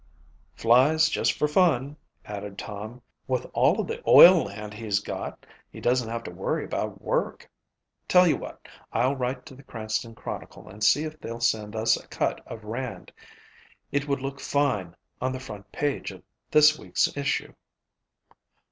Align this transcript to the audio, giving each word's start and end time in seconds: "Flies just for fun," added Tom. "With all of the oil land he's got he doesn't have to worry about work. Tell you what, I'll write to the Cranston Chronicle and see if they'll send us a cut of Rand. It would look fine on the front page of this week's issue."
"Flies 0.55 1.09
just 1.09 1.33
for 1.33 1.47
fun," 1.47 1.95
added 2.25 2.57
Tom. 2.57 3.03
"With 3.27 3.45
all 3.53 3.79
of 3.79 3.85
the 3.85 4.01
oil 4.07 4.45
land 4.45 4.73
he's 4.73 4.99
got 4.99 5.45
he 5.69 5.79
doesn't 5.79 6.09
have 6.09 6.23
to 6.23 6.31
worry 6.31 6.65
about 6.65 6.99
work. 6.99 7.47
Tell 8.07 8.25
you 8.27 8.35
what, 8.35 8.67
I'll 8.91 9.15
write 9.15 9.45
to 9.45 9.53
the 9.53 9.61
Cranston 9.61 10.15
Chronicle 10.15 10.67
and 10.67 10.83
see 10.83 11.03
if 11.03 11.19
they'll 11.19 11.39
send 11.39 11.75
us 11.75 11.97
a 12.03 12.07
cut 12.07 12.41
of 12.47 12.63
Rand. 12.63 13.11
It 13.91 14.07
would 14.07 14.21
look 14.23 14.39
fine 14.39 14.95
on 15.21 15.33
the 15.33 15.39
front 15.39 15.71
page 15.71 16.09
of 16.09 16.23
this 16.49 16.79
week's 16.79 17.15
issue." 17.15 17.53